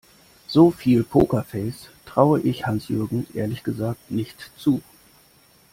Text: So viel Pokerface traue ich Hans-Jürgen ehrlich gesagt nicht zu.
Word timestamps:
So 0.47 0.71
viel 0.71 1.03
Pokerface 1.03 1.89
traue 2.07 2.39
ich 2.41 2.65
Hans-Jürgen 2.65 3.27
ehrlich 3.35 3.61
gesagt 3.61 4.09
nicht 4.09 4.49
zu. 4.57 4.81